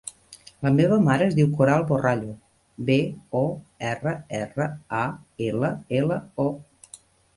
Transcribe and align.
La 0.67 0.69
meva 0.77 0.95
mare 1.07 1.25
es 1.31 1.35
diu 1.39 1.49
Coral 1.59 1.83
Borrallo: 1.91 2.33
be, 2.89 2.97
o, 3.43 3.43
erra, 3.93 4.15
erra, 4.41 4.67
a, 5.01 5.03
ela, 5.51 5.71
ela, 6.03 6.19
o. 6.49 6.49